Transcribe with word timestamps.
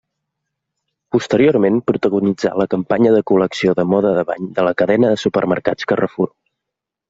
Posteriorment 1.15 1.77
protagonitza 1.91 2.53
la 2.63 2.67
campanya 2.73 3.13
d'una 3.17 3.27
col·lecció 3.35 3.77
de 3.83 3.87
moda 3.93 4.17
bany 4.33 4.51
de 4.59 4.67
la 4.71 4.75
cadena 4.83 5.15
de 5.15 5.23
supermercats 5.29 5.91
Carrefour. 5.93 6.35